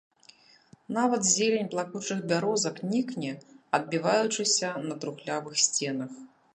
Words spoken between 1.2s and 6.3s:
зелень плакучых бярозак нікне, адбіваючыся на трухлявых сценах.